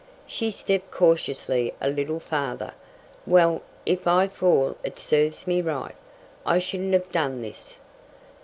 She 0.25 0.49
stepped 0.49 0.89
cautiously 0.89 1.75
a 1.79 1.91
little 1.91 2.19
farther. 2.19 2.73
"Well, 3.27 3.61
if 3.85 4.07
I 4.07 4.27
fall 4.27 4.75
it 4.83 4.97
serves 4.97 5.45
me 5.45 5.61
right. 5.61 5.93
I 6.43 6.57
shouldn't 6.57 6.93
have 6.93 7.11
done 7.11 7.43
this!" 7.43 7.75